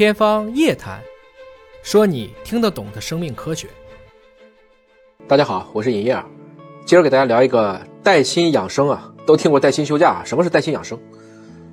[0.00, 0.98] 天方夜谭，
[1.82, 3.68] 说你听得懂的生命科学。
[5.28, 6.24] 大家好，我是尹烨儿，
[6.86, 10.98] 今儿给大家聊一个带薪养生啊，都听过带薪休假，什么是带薪养生？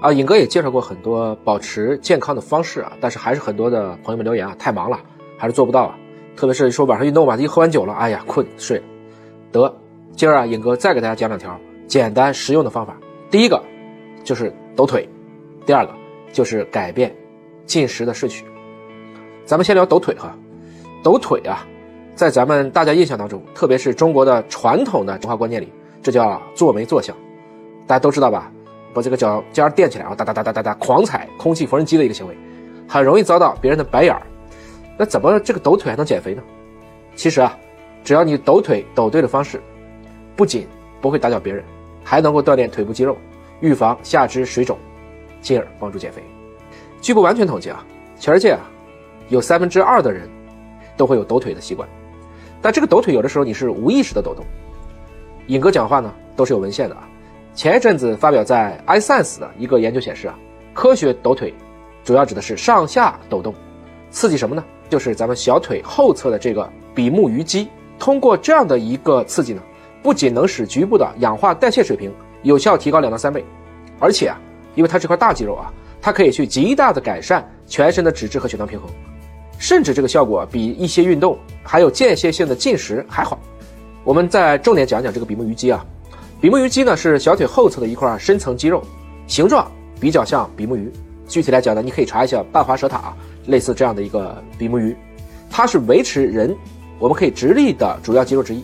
[0.00, 4.98] 啊，尹哥也介绍过很多保持健康的方式啊，但是还是很多的朋友们留言啊，太忙了，
[5.38, 5.96] 还是做不到啊。
[6.34, 8.82] 特别是说晚上运动吧，一喝完酒了，哎呀，困睡。
[9.52, 9.72] 得，
[10.16, 11.56] 今儿啊，尹哥再给大家讲两条
[11.86, 12.98] 简单实用的方法。
[13.30, 13.62] 第一个
[14.24, 15.08] 就是抖腿，
[15.64, 15.94] 第二个
[16.32, 17.14] 就是改变
[17.68, 18.44] 进食的顺序。
[19.44, 20.36] 咱们先聊抖腿哈，
[21.04, 21.64] 抖腿啊，
[22.16, 27.14] 在咱们大家印象当中，特别是中国的传统的文化观念里，这叫坐没坐相，
[27.86, 28.50] 大家都知道吧？
[28.92, 32.36] 把这个脚尖垫起来，然后哒哒哒哒哒哒狂踩空气缝纫机的一个行为，
[32.88, 34.22] 很容易遭到别人的白眼儿。
[34.96, 36.42] 那怎么这个抖腿还能减肥呢？
[37.14, 37.56] 其实啊，
[38.02, 39.60] 只要你抖腿抖对了方式，
[40.34, 40.66] 不仅
[41.00, 41.62] 不会打搅别人，
[42.02, 43.16] 还能够锻炼腿部肌肉，
[43.60, 44.76] 预防下肢水肿，
[45.40, 46.22] 进而帮助减肥。
[47.00, 47.84] 据不完全统计啊，
[48.18, 48.60] 全世界啊，
[49.28, 50.28] 有三分之二的人
[50.96, 51.88] 都会有抖腿的习惯，
[52.60, 54.44] 但这个抖腿有的时候你是无意识的抖动。
[55.46, 57.08] 尹哥讲话呢都是有文献的啊，
[57.54, 60.38] 前一阵子发表在《iScience》的一个研究显示啊，
[60.74, 61.54] 科学抖腿
[62.04, 63.54] 主要指的是上下抖动，
[64.10, 64.64] 刺激什么呢？
[64.90, 69.62] 就是咱们小腿后侧的这个比目鱼肌，通过这样的一个刺激呢，
[70.02, 73.44] 不仅能使局部的氧化代谢水平有效提高两到三倍，
[74.00, 74.40] 而且啊，
[74.74, 78.88] 因为它是块大肌肉啊，它可以去极大的改善全身的脂质和血糖平衡，
[79.58, 83.38] 甚至这个效果比一些运动还有间歇性的进食还好。
[84.04, 85.84] 我们再重点讲讲这个比目鱼肌啊，
[86.40, 88.82] 比目鱼肌呢是小腿后侧的一块深层肌肉，
[89.26, 90.92] 形状比较像比目鱼。
[91.26, 92.96] 具体来讲呢，你可以查一下半滑舌塔。
[92.98, 93.16] 啊
[93.48, 94.94] 类似这样的一个比目鱼，
[95.48, 96.54] 它是维持人
[96.98, 98.62] 我们可以直立的主要肌肉之一，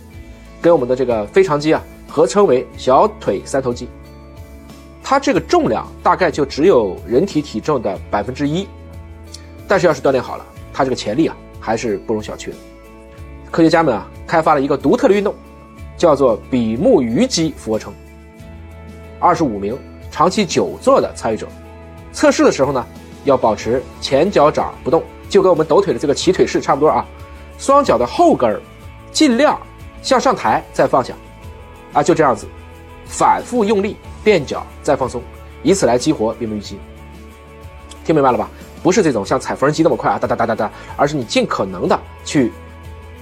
[0.60, 3.88] 跟我们的这个腓肠肌啊合称为小腿三头肌。
[5.05, 8.66] 它这个重量大概就只有人体体重的百分之一，
[9.69, 12.56] 但是要是锻炼好了，它这个潜力啊还是不容小觑的。
[13.50, 15.34] 科学家们啊开发了一个独特的运动，
[15.96, 17.92] 叫做比目鱼肌俯卧撑。
[19.20, 19.79] 二十五名
[20.11, 21.46] 长期久坐的参与者，
[22.12, 22.84] 测试的时候呢。
[23.24, 27.06] 要保持前脚掌不动，就跟我们抖腿的这个起腿式差不多啊。
[27.56, 28.61] 双脚的后跟儿
[29.12, 29.58] 尽量
[30.02, 31.14] 向上抬，再放下，
[31.95, 32.46] 啊，就这样子，
[33.07, 35.23] 反复用力垫脚再放松，
[35.63, 36.79] 以此来激活比目鱼肌。
[38.05, 38.48] 听明白了吧？
[38.83, 42.53] 不是这种像踩缝纫机那么快啊，哒哒哒哒哒，而是你尽可能的去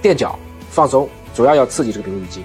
[0.01, 0.37] 垫脚
[0.69, 2.43] 放松，主要要刺激这个比目鱼肌。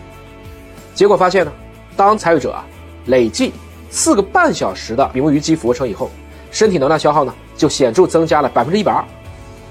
[0.94, 1.52] 结果发现呢，
[1.96, 2.64] 当参与者啊
[3.06, 3.52] 累计
[3.90, 6.10] 四个半小时的比目鱼肌俯卧撑以后，
[6.52, 7.34] 身体能量消耗呢？
[7.56, 9.04] 就显著增加了百分之一百二，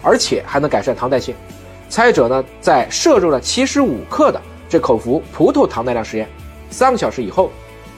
[0.02, 1.34] 而且还能改善糖代谢。
[1.88, 6.28] 参与者呢，在摄入了七十五克的这口服葡萄糖耐量实验，
[6.70, 7.52] 三个小时以后，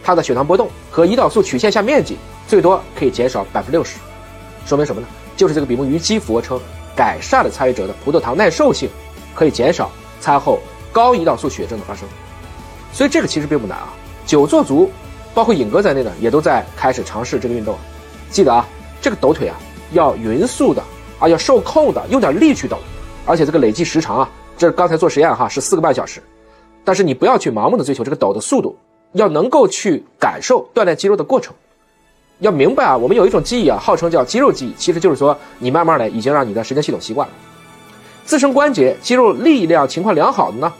[0.04, 3.98] 他的血糖波动和胰岛素曲线下面积最多可以减少百分之六十。
[4.66, 5.08] 说明什么呢？
[5.36, 6.60] 就是这个比目鱼肌俯卧撑
[6.96, 8.90] 改善了参与者的葡萄糖耐受性，
[9.34, 10.60] 可以减少餐后
[10.92, 12.08] 高胰岛素血症的发生。
[12.92, 13.94] 所以这个其实并不难啊。
[14.26, 14.92] 久坐族，
[15.34, 17.78] 包括尹哥在内呢也都在开始尝试这个运动。
[18.30, 18.68] 记得啊，
[19.02, 19.56] 这个抖腿啊。
[19.92, 20.84] 要匀速的
[21.18, 22.78] 啊，要受控的，用点力去抖，
[23.26, 26.22] 而且这个累计时长啊，这刚才做实验哈是四个半小时，
[26.84, 28.76] 但是你不要去盲目的追求这个抖的速度，
[29.14, 31.54] 要能够去感受锻炼肌肉的过程，
[32.40, 37.34] 要明白啊，我们有一种记忆啊，号称叫肌肉记忆，其实就是说你慢慢的已经让你的神经系统习惯了，
[38.26, 40.74] 自身关节肌肉力量情况良好的呢，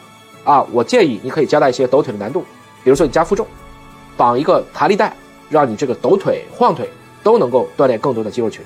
[0.44, 2.42] 啊，我建议你可以加大一些抖腿的难度，
[2.84, 3.46] 比如说你加负重，
[4.16, 5.16] 绑一个弹力带，
[5.50, 6.90] 让你这个抖腿晃腿
[7.24, 8.64] 都能够锻炼更多的肌肉群。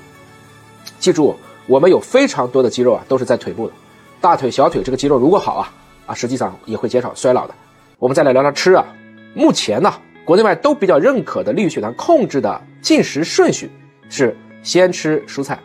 [1.00, 1.36] 记住，
[1.68, 3.74] 我们有非常多的肌肉啊，都是在腿部的，
[4.22, 5.74] 大腿、小腿这个肌肉如果好啊
[6.13, 7.53] 实际上也会减少衰老的。
[8.00, 8.85] 我们再来聊聊吃啊，
[9.34, 9.94] 目前呢，
[10.25, 13.69] 国内外都比较认可的利于血糖控制的进食顺序
[14.09, 15.57] 是先吃蔬菜，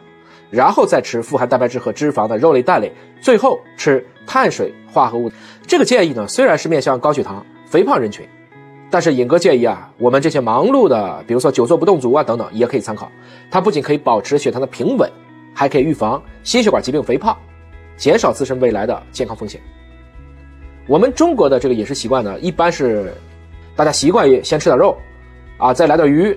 [0.51, 5.31] 然后再吃富含蛋白质和脂肪的肉类、蛋类，最后吃碳水化合物。
[5.67, 8.27] 这个建议呢，虽然是面向高血糖、肥胖人群。
[8.91, 13.13] 但是尹哥建议啊，我们这些忙碌的，比如说久坐不动族啊等等，也可以参考。
[13.51, 15.13] 它不仅可以保持血糖的平稳，
[15.53, 17.37] 还可以预防心血管疾病、肥胖，
[17.99, 19.61] 减少自身未来的健康风险。
[20.89, 23.13] 我们中国的这个饮食习惯呢，一般是
[23.77, 24.97] 大家习惯于先吃点肉，
[25.59, 26.37] 啊，再来点鱼，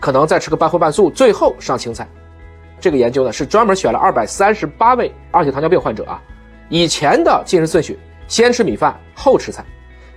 [0.00, 2.06] 可能再吃个半荤半素，最后上青菜。
[2.78, 6.20] 这个研究呢是专门选了二百三十八位二型糖尿病患者啊，
[6.68, 7.98] 以前的进食顺序，
[8.28, 9.64] 先吃米饭后吃菜。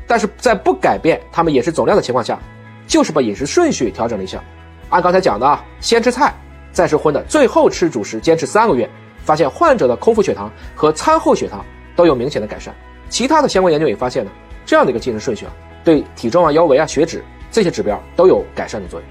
[0.05, 2.37] 但是在不改变他们饮食总量的情况下，
[2.85, 4.43] 就是把饮食顺序调整了一下。
[4.89, 6.33] 按刚才讲的啊，先吃菜，
[6.73, 8.89] 再吃荤的，最后吃主食，坚持三个月，
[9.23, 11.63] 发现患者的空腹血糖和餐后血糖
[11.95, 12.75] 都有明显的改善。
[13.09, 14.31] 其他的相关研究也发现呢，
[14.65, 15.51] 这样的一个进食顺序啊，
[15.83, 19.09] 对体重啊、腰围啊、血脂这些指标都有改善的作用。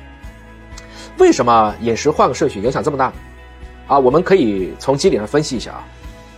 [1.18, 3.12] 为什么饮食换个顺序影响这么大呢？
[3.88, 5.84] 啊，我们可以从机理上分析一下啊。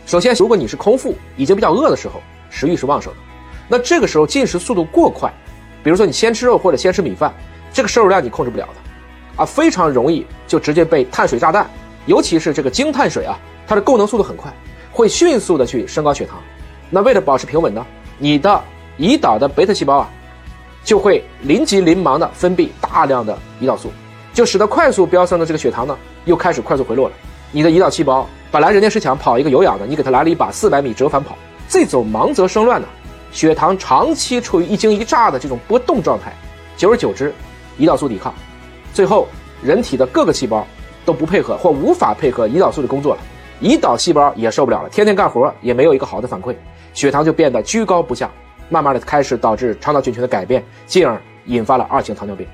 [0.07, 3.19] 首先，如果你是空腹，已经比较饿的时候，食欲是旺盛的，
[3.69, 5.31] 那这个时候进食速度过快，
[5.85, 7.33] 比如说你先吃肉或者先吃米饭，
[7.73, 11.69] 这个摄入量你控制不了的，啊，非常容易就直接被碳水炸弹，
[12.07, 14.51] 尤其是这个精碳水啊，它的供能速度很快，
[14.91, 16.41] 会迅速的去升高血糖。
[16.91, 17.87] 那为了保持平稳呢，
[18.19, 18.61] 你的
[18.99, 20.11] 胰岛的贝塔细胞啊，
[20.85, 23.93] 就会临急临忙的分泌大量的胰岛素，
[24.35, 27.15] 就使得快速飙升的这个血糖呢，又开始快速回落了。
[27.53, 31.37] 你的胰岛细胞本来人家是想跑一个有氧的，你给他来了一把四百米折返跑，
[31.69, 32.89] 这种忙则生乱呢，
[33.31, 36.33] 血糖长期处于一惊一乍的这种波动状态，
[36.77, 37.33] 久而久之，
[37.79, 38.35] 胰岛素抵抗，
[38.93, 39.29] 最后
[39.63, 40.67] 人体的各个细胞
[41.05, 43.21] 都不配合或无法配合胰岛素的工作了，
[43.63, 46.55] 胰岛细胞也受不了了，天天干活也没有一个好的反馈。
[46.93, 48.31] 血糖就变得居高不下，
[48.69, 52.47] 慢慢的开始导致肠道菌群的改变，进而引发了二型糖尿病。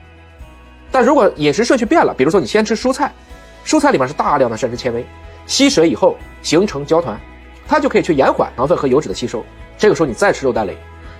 [0.90, 3.12] 但如果饮食顺序变了，比如说你先吃蔬菜，
[3.64, 5.04] 蔬菜里面是大量的膳食纤维，
[5.46, 7.18] 吸水以后形成胶团，
[7.66, 9.44] 它就可以去延缓糖分和油脂的吸收。
[9.76, 10.76] 这个时候你再吃肉蛋类，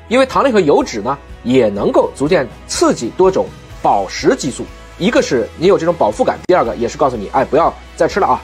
[0.09, 3.47] 因为糖类和油脂呢也能够逐渐刺激多种
[3.83, 4.65] 饱食激素，
[4.99, 8.41] 一个是你有这种饱腹感，第二个也是告诉你，哎，不要再吃了啊。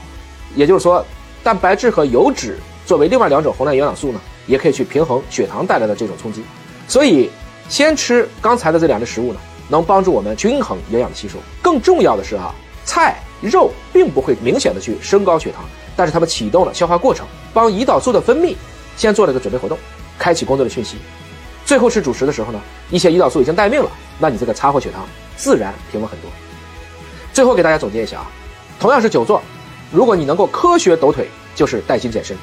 [0.55, 1.03] 也就是说，
[1.43, 4.21] 蛋白质和油脂作为另外两种宏量营养素呢。
[4.47, 6.43] 也可以去平衡血糖带来的这种冲击，
[6.89, 7.31] 所以
[7.69, 11.39] 先吃刚才的这两类食物呢，能帮助我们均衡营养的吸收。
[11.63, 12.53] 更重要的是哈，
[12.85, 15.65] 菜肉并不会明显的去升高血糖，
[15.97, 18.57] 但是它们启动了消化过程，帮胰岛素的分泌
[18.97, 19.79] 先做了个准备活动，
[20.19, 20.97] 开启工作的讯息。
[21.65, 22.61] 最后吃主食的时候呢，
[22.91, 25.07] 一些胰岛素已经待命了，那你这个擦货血糖
[25.37, 26.29] 自然平稳很多。
[27.33, 28.27] 最后给大家总结一下啊，
[28.81, 29.41] 同样是久坐，
[29.93, 32.37] 如果你能够科学抖腿，就是带薪健身；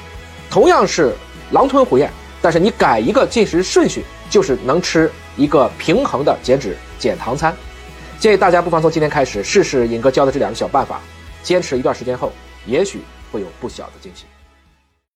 [0.49, 1.13] 同样是。
[1.51, 2.09] 狼吞虎咽，
[2.41, 7.55] 但是你改一个进食顺序，就是能吃一个平衡的减脂减糖餐。
[8.19, 10.99] 建议大家不妨从今天开始试试尹哥教的这两个小办法，
[11.41, 12.31] 坚持一段时间后，
[12.65, 12.99] 也许
[13.31, 14.25] 会有不小的惊喜。